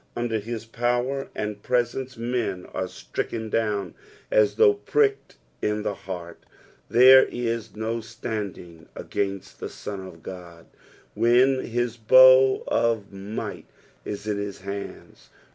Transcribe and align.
Under 0.15 0.39
his 0.39 0.65
power 0.65 1.27
and 1.35 1.61
presence, 1.61 2.17
men 2.17 2.65
are 2.73 2.87
stricken 2.87 3.51
down 3.51 3.93
as 4.31 4.55
though 4.55 4.73
pricked 4.73 5.37
in 5.61 5.83
the 5.83 5.93
heart. 5.93 6.39
There 6.89 7.27
a 7.31 7.61
no 7.75 8.01
standing 8.01 8.87
against 8.95 9.59
the 9.59 9.69
Son 9.69 9.99
of 9.99 10.27
Ood 10.27 10.65
when 11.13 11.59
his 11.65 11.97
bow 11.97 12.63
of 12.67 13.13
might 13.13 13.67
is 14.03 14.25
in 14.25 14.37
his 14.39 14.61
hands. 14.61 15.29